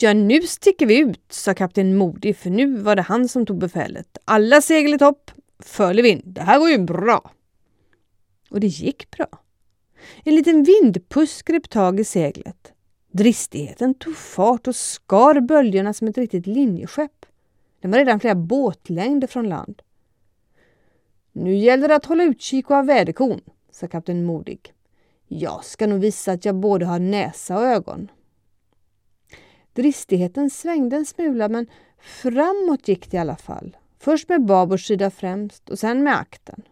[0.00, 3.58] Ja, nu sticker vi ut, sa kapten Modig, för nu var det han som tog
[3.58, 4.18] befälet.
[4.24, 6.22] Alla segel i topp, följer vind.
[6.24, 7.30] Det här går ju bra.
[8.50, 9.26] Och det gick bra.
[10.24, 12.72] En liten vindpuss grep tag i seglet.
[13.12, 17.26] Dristigheten tog fart och skar böljorna som ett riktigt linjeskepp.
[17.80, 19.82] Den var redan flera båtlängder från land.
[21.32, 23.40] Nu gäller det att hålla utkik och ha väderkon,
[23.70, 24.72] sa kapten Modig.
[25.28, 28.08] Jag ska nog visa att jag både har näsa och ögon.
[29.72, 31.66] Dristigheten svängde en smula men
[31.98, 33.76] framåt gick det i alla fall.
[33.98, 36.62] Först med babord sida främst och sen med akten.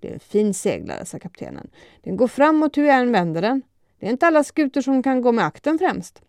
[0.00, 1.70] Det är en fin seglare, sa kaptenen.
[2.02, 3.62] Den går framåt hur jag än vänder den.
[3.98, 6.22] Det är inte alla skutor som kan gå med akten främst.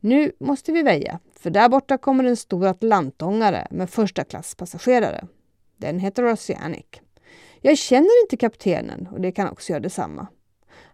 [0.00, 5.26] Nu måste vi väja, för där borta kommer en stor atlantångare med första klass passagerare.
[5.76, 6.86] Den heter Oceanic.
[7.60, 10.26] Jag känner inte kaptenen och det kan också göra detsamma.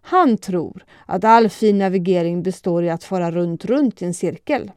[0.08, 4.72] Han tror att all fin navigering består i att fara runt, runt i en cirkel.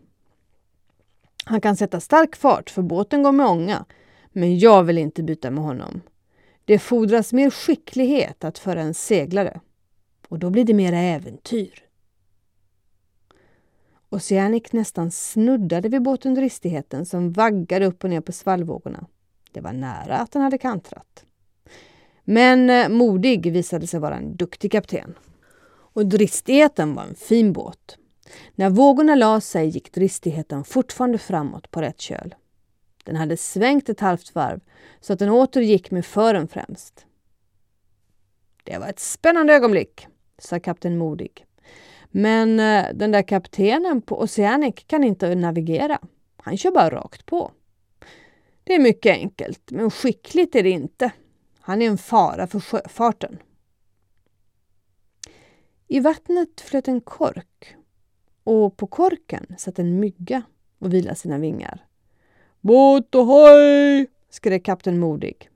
[1.46, 3.86] Han kan sätta stark fart för båten går med ånga,
[4.32, 6.02] men jag vill inte byta med honom.
[6.66, 9.62] Det fordras mer skicklighet att föra en seglare
[10.28, 11.84] och då blir det mera äventyr.
[14.10, 19.06] Oceanic nästan snuddade vid båten Dristigheten som vaggade upp och ner på svallvågorna.
[19.52, 21.26] Det var nära att den hade kantrat.
[22.32, 25.14] Men eh, modig visade sig vara en duktig kapten.
[25.94, 27.98] Och dristigheten var en fin båt.
[28.56, 32.36] När vågorna la sig gick dristigheten fortfarande framåt på rätt köl.
[33.04, 34.60] Den hade svängt ett halvt varv
[35.02, 37.06] så att den åter gick med fören främst.
[38.64, 41.46] Det var ett spännande ögonblick, sa kapten Modig.
[42.10, 46.00] Men eh, den där kaptenen på Oceanic kan inte navigera.
[46.38, 47.52] Han kör bara rakt på.
[48.64, 51.12] Det är mycket enkelt, men skickligt är det inte.
[51.62, 53.40] Han är en fara för sjöfarten.
[55.88, 57.76] I vattnet flöt en kork
[58.44, 60.42] och på korken satt en mygga
[60.80, 61.86] och vilade sina vingar.
[62.62, 64.08] Båt ohoj!
[64.30, 65.50] skrek kapten Modig.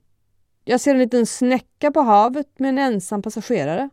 [0.64, 3.90] Jag ser en liten snäcka på havet med en ensam passagerare.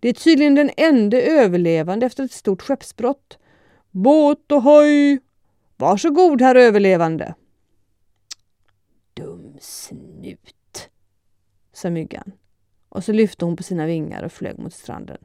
[0.00, 3.38] Det är tydligen den enda överlevande efter ett stort skeppsbrott.
[3.90, 5.20] Båt ohoj!
[5.76, 7.34] Varsågod, herr överlevande.
[9.14, 10.55] Dum snut,
[11.76, 12.32] sa myggan.
[12.88, 15.18] Och så lyfte hon på sina vingar och flög mot stranden.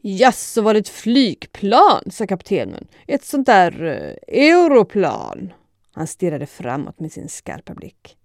[0.00, 2.02] Jaså, var det ett flygplan?
[2.10, 2.86] sa kaptenen.
[3.06, 5.52] Ett sånt där uh, europlan.
[5.92, 8.16] Han stirrade framåt med sin skarpa blick.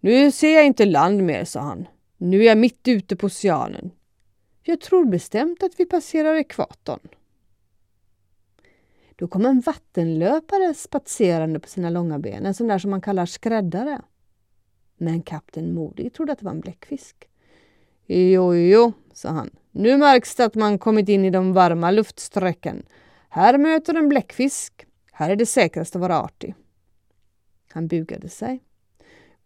[0.00, 1.88] Nu ser jag inte land mer, sa han.
[2.16, 3.90] Nu är jag mitt ute på oceanen.
[4.62, 7.08] Jag tror bestämt att vi passerar ekvatorn.
[9.16, 13.26] Då kom en vattenlöpare spatserande på sina långa ben, en sån där som man kallar
[13.26, 14.00] skräddare.
[14.98, 17.28] Men kapten Modig trodde att det var en bläckfisk.
[18.06, 19.50] Jo, jo, sa han.
[19.70, 22.82] Nu märks det att man kommit in i de varma luftsträcken.
[23.28, 24.86] Här möter en bläckfisk.
[25.12, 26.54] Här är det säkrast att vara artig.
[27.72, 28.62] Han bugade sig.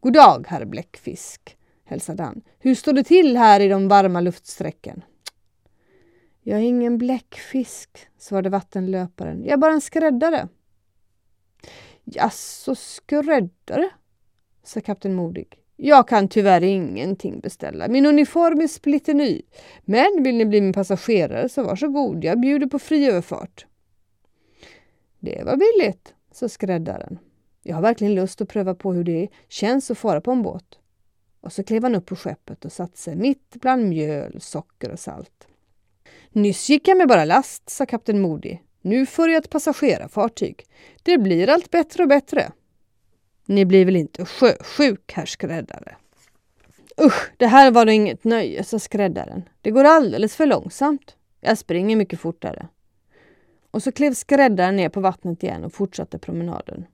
[0.00, 2.42] God dag, herr bläckfisk, hälsade han.
[2.58, 5.04] Hur står det till här i de varma luftsträcken?
[6.42, 9.44] Jag är ingen bläckfisk, svarade vattenlöparen.
[9.44, 10.48] Jag är bara en skräddare.
[12.04, 13.90] Jaså, skräddare?
[14.64, 15.58] Sa kapten Modig.
[15.76, 17.88] Jag kan tyvärr ingenting beställa.
[17.88, 19.42] Min uniform är splitterny.
[19.84, 23.66] Men vill ni bli min passagerare så varsågod, jag bjuder på fri överfart.
[25.20, 27.18] Det var billigt, sa skräddaren.
[27.62, 30.78] Jag har verkligen lust att pröva på hur det känns att fara på en båt.
[31.40, 35.00] Och så klev han upp på skeppet och satte sig mitt bland mjöl, socker och
[35.00, 35.48] salt.
[36.30, 38.62] Nyss gick jag med bara last, sa kapten Modig.
[38.80, 40.66] Nu får jag ett passagerarfartyg.
[41.02, 42.52] Det blir allt bättre och bättre.
[43.46, 45.96] Ni blir väl inte sjösjuk, herr skräddare?
[47.00, 49.48] Usch, det här var då inget nöje, sa skräddaren.
[49.60, 51.16] Det går alldeles för långsamt.
[51.40, 52.68] Jag springer mycket fortare.
[53.70, 56.84] Och så klev skräddaren ner på vattnet igen och fortsatte promenaden.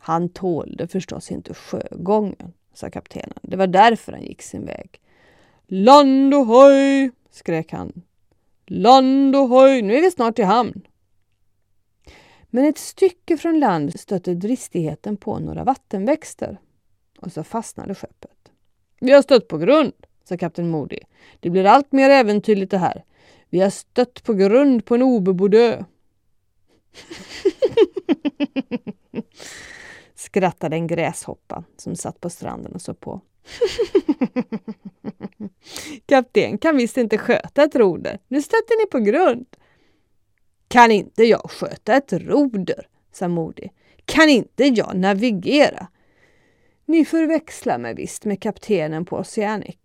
[0.00, 3.38] Han tålde förstås inte sjögången, sa kaptenen.
[3.42, 5.00] Det var därför han gick sin väg.
[5.66, 7.10] Land och hoj!
[7.30, 8.02] skrek han.
[8.66, 9.82] Land och hoj!
[9.82, 10.82] Nu är vi snart i hamn.
[12.54, 16.60] Men ett stycke från land stötte dristigheten på några vattenväxter
[17.20, 18.52] och så fastnade skeppet.
[19.00, 19.92] Vi har stött på grund,
[20.24, 20.98] sa kapten Moody.
[21.40, 23.04] Det blir allt mer äventyrligt det här.
[23.50, 25.84] Vi har stött på grund på en obebodd ö.
[30.14, 33.20] Skrattade en gräshoppa som satt på stranden och såg på.
[36.06, 38.18] Kapten kan visst inte sköta ett roder.
[38.28, 39.46] Nu stötte ni på grund.
[40.74, 43.70] Kan inte jag sköta ett roder, sa Modi.
[44.04, 45.86] Kan inte jag navigera?
[46.84, 49.76] Ni förväxlar mig visst med kaptenen på Oceanic.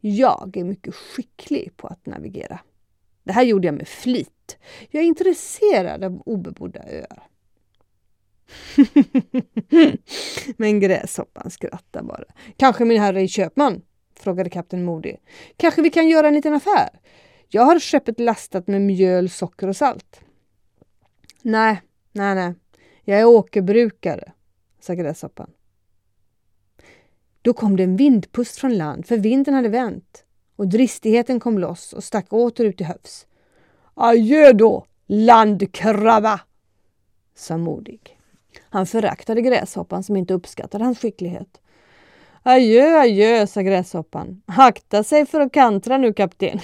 [0.00, 2.60] Jag är mycket skicklig på att navigera.
[3.22, 4.58] Det här gjorde jag med flit
[4.90, 7.22] jag är intresserad av obebodda öar.
[10.56, 12.24] Men gräshoppan skrattade bara.
[12.56, 13.82] Kanske min herre köpman?
[14.20, 15.16] frågade kapten Modi.
[15.56, 16.88] Kanske vi kan göra en liten affär?
[17.48, 20.20] Jag har skeppet lastat med mjöl, socker och salt.
[21.42, 21.82] Nej,
[22.12, 22.54] nej, nej.
[23.04, 24.32] Jag är åkerbrukare,
[24.80, 25.50] sa gräshoppan.
[27.42, 30.24] Då kom det en vindpust från land, för vinden hade vänt
[30.56, 33.26] och dristigheten kom loss och stack åter ut i hövs.
[33.94, 36.40] Adjö då, landkrabba,
[37.34, 38.18] sa Modig.
[38.60, 41.60] Han föraktade gräshoppan som inte uppskattade hans skicklighet.
[42.42, 44.42] Adjö, adjö, sa gräshoppan.
[44.46, 46.60] Akta sig för att kantra nu, kapten.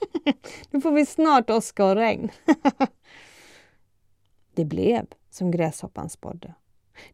[0.70, 2.28] nu får vi snart åska och regn.
[4.60, 6.54] det blev som gräshoppan spådde.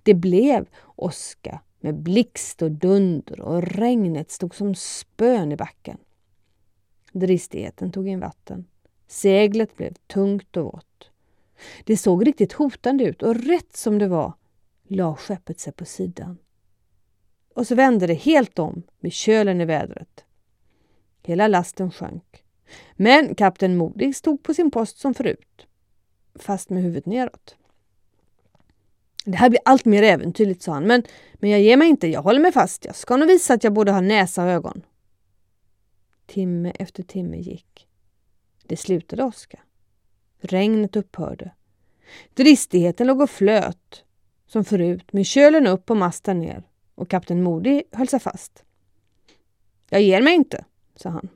[0.02, 5.98] Det blev åska med blixt och dunder och regnet stod som spön i backen.
[7.12, 8.64] Dristigheten tog in vatten.
[9.06, 11.10] Seglet blev tungt och vått.
[11.84, 14.32] Det såg riktigt hotande ut och rätt som det var
[14.88, 16.38] la skeppet sig på sidan.
[17.54, 20.24] Och så vände det helt om med kölen i vädret.
[21.22, 22.44] Hela lasten sjönk.
[22.96, 25.65] Men kapten Modig stod på sin post som förut,
[26.38, 27.56] fast med huvudet neråt.
[29.24, 31.02] Det här blir allt mer äventyrligt, sa han, men,
[31.34, 32.08] men jag ger mig inte.
[32.08, 32.84] Jag håller mig fast.
[32.84, 34.82] Jag ska nog visa att jag både har näsa och ögon.
[36.26, 37.88] Timme efter timme gick.
[38.62, 39.58] Det slutade åska.
[40.40, 41.50] Regnet upphörde.
[42.34, 44.04] Dristigheten låg och flöt
[44.46, 46.62] som förut med kölen upp och masten ner
[46.94, 48.64] och kapten Modig höll sig fast.
[49.88, 50.64] Jag ger mig inte,
[50.96, 51.28] sa han.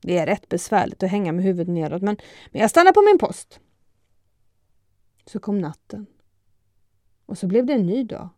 [0.00, 2.16] Det är rätt besvärligt att hänga med huvudet neråt men,
[2.50, 3.60] men jag stannar på min post.
[5.28, 6.06] Så kom natten.
[7.26, 8.28] Och så blev det en ny dag.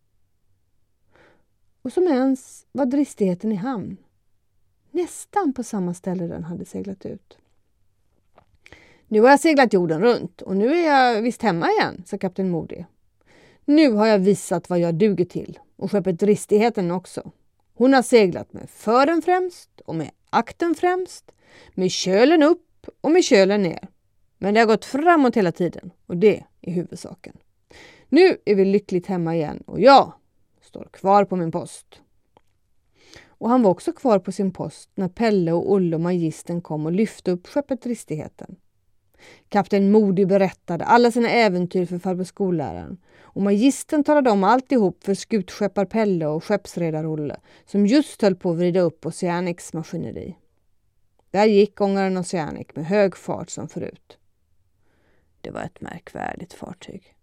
[1.83, 3.97] Och som ens var dristigheten i hamn.
[4.91, 7.39] Nästan på samma ställe den hade seglat ut.
[9.09, 12.51] Nu har jag seglat jorden runt och nu är jag visst hemma igen, sa kapten
[12.51, 12.87] Modig.
[13.65, 17.33] Nu har jag visat vad jag duger till och skeppet Dristigheten också.
[17.75, 21.33] Hon har seglat med fören främst och med akten främst,
[21.75, 23.89] med kölen upp och med kölen ner.
[24.43, 27.37] Men det har gått framåt hela tiden och det är huvudsaken.
[28.09, 30.13] Nu är vi lyckligt hemma igen och jag
[30.61, 32.01] står kvar på min post.
[33.27, 36.87] Och han var också kvar på sin post när Pelle och Olle och magisten kom
[36.87, 38.57] och lyfte upp skeppet Ristigheten.
[39.49, 45.15] Kapten Modig berättade alla sina äventyr för farbror skolläraren och magisten talade om alltihop för
[45.15, 50.37] skutskeppar Pelle och skeppsredar-Olle som just höll på att vrida upp Oceanics maskineri.
[51.31, 54.20] Där gick ångaren Oceanic med hög fart som förut.
[55.41, 57.15] Det var ett märkvärdigt fartyg.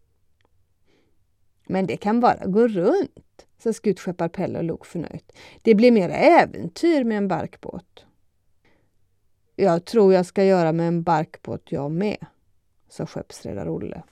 [1.68, 5.32] Men det kan bara gå runt, sa skutskeppar Pelle och log förnöjt.
[5.62, 8.06] Det blir mera äventyr med en barkbåt.
[9.56, 12.26] Jag tror jag ska göra med en barkbåt jag med,
[12.90, 14.04] sa skeppsredare Olle.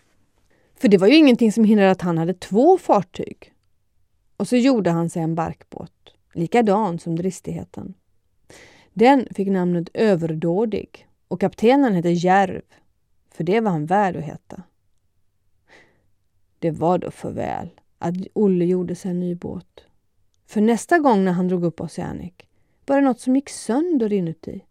[0.76, 3.54] För det var ju ingenting som hindrade att han hade två fartyg.
[4.38, 7.94] Och så gjorde han sig en barkbåt, likadan som dristigheten.
[8.94, 12.62] Den fick namnet Överdådig och kaptenen hette Järv,
[13.36, 14.64] för det var han värd att heta.
[16.60, 19.86] Det var då för väl att Olle gjorde sig en ny båt.
[20.46, 22.34] För nästa gång när han drog upp Oceanic
[22.86, 24.66] var det något som gick sönder inuti.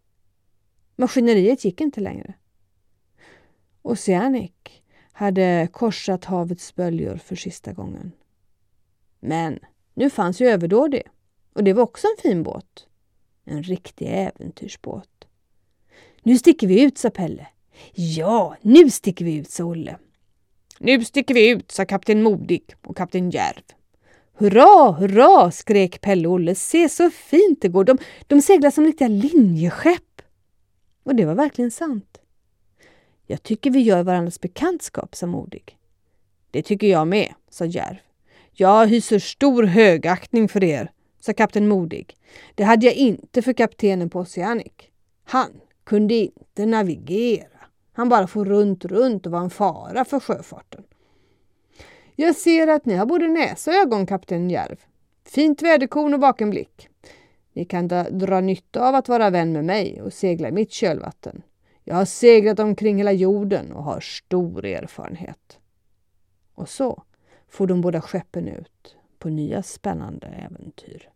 [0.95, 2.33] Maskineriet gick inte längre.
[3.81, 4.51] Oceanic
[5.11, 8.11] hade korsat havets böljor för sista gången.
[9.19, 9.59] Men
[9.93, 11.03] nu fanns ju Överdådig
[11.53, 12.87] och det var också en fin båt.
[13.43, 15.27] En riktig äventyrsbåt.
[16.23, 17.47] Nu sticker vi ut, sa Pelle.
[17.93, 19.97] Ja, nu sticker vi ut, sa Olle.
[20.79, 23.63] Nu sticker vi ut, sa kapten Modig och kapten Järv.
[24.37, 26.55] Hurra, hurra, skrek Pelle och Olle.
[26.55, 27.83] Se så fint det går.
[27.83, 30.21] De, de seglar som riktiga linjeskepp.
[31.03, 32.17] Och det var verkligen sant.
[33.27, 35.77] Jag tycker vi gör varandras bekantskap, sa Modig.
[36.51, 37.97] Det tycker jag med, sa Järv.
[38.51, 42.15] Jag hyser stor högaktning för er, sa kapten Modig.
[42.55, 44.73] Det hade jag inte för kaptenen på Oceanic.
[45.23, 47.54] Han kunde inte navigera.
[47.95, 50.83] Han bara for runt, runt och var en fara för sjöfarten.
[52.15, 54.79] Jag ser att ni har både näsa och ögon, kapten Järv.
[55.25, 56.89] Fint väderkorn och vaken blick.
[57.53, 61.41] Ni kan dra nytta av att vara vän med mig och segla i mitt kölvatten.
[61.83, 65.59] Jag har seglat omkring hela jorden och har stor erfarenhet.
[66.53, 67.03] Och så
[67.47, 71.09] får de båda skeppen ut på nya spännande äventyr.